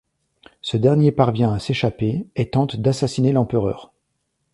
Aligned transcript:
Ce 0.61 0.77
dernier 0.77 1.11
parvient 1.11 1.53
à 1.53 1.59
s'échapper 1.59 2.25
et 2.35 2.49
tente 2.49 2.75
d'assassiner 2.75 3.33
l’Empereur. 3.33 3.93